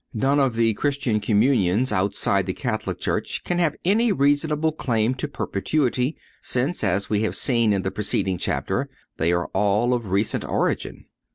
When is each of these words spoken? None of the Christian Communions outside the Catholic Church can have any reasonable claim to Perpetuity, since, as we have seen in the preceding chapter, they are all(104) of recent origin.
None 0.15 0.39
of 0.39 0.55
the 0.55 0.73
Christian 0.73 1.19
Communions 1.19 1.91
outside 1.91 2.47
the 2.47 2.55
Catholic 2.55 2.99
Church 2.99 3.43
can 3.43 3.59
have 3.59 3.75
any 3.85 4.11
reasonable 4.11 4.71
claim 4.71 5.13
to 5.13 5.27
Perpetuity, 5.27 6.17
since, 6.41 6.83
as 6.83 7.07
we 7.07 7.21
have 7.21 7.35
seen 7.35 7.71
in 7.71 7.83
the 7.83 7.91
preceding 7.91 8.39
chapter, 8.39 8.89
they 9.17 9.31
are 9.31 9.51
all(104) 9.53 9.95
of 9.95 10.09
recent 10.11 10.43
origin. 10.43 11.05